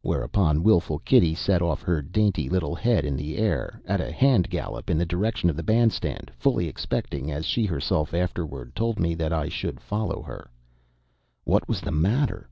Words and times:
Whereupon 0.00 0.62
wilful 0.62 1.00
Kitty 1.00 1.34
set 1.34 1.60
off, 1.60 1.82
her 1.82 2.00
dainty 2.00 2.48
little 2.48 2.74
head 2.74 3.04
in 3.04 3.14
the 3.14 3.36
air, 3.36 3.82
at 3.84 4.00
a 4.00 4.10
hand 4.10 4.48
gallop 4.48 4.88
in 4.88 4.96
the 4.96 5.04
direction 5.04 5.50
of 5.50 5.56
the 5.58 5.62
Bandstand; 5.62 6.32
fully 6.38 6.66
expecting, 6.66 7.30
as 7.30 7.44
she 7.44 7.66
herself 7.66 8.14
afterward 8.14 8.74
told 8.74 8.98
me, 8.98 9.14
that 9.16 9.34
I 9.34 9.50
should 9.50 9.78
follow 9.78 10.22
her. 10.22 10.50
What 11.44 11.68
was 11.68 11.82
the 11.82 11.92
matter? 11.92 12.48